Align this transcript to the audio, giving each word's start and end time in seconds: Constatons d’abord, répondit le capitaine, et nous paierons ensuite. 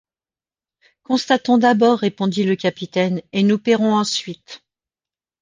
Constatons 1.03 1.59
d’abord, 1.59 1.99
répondit 1.99 2.43
le 2.43 2.55
capitaine, 2.55 3.21
et 3.33 3.43
nous 3.43 3.59
paierons 3.59 3.93
ensuite. 3.93 4.63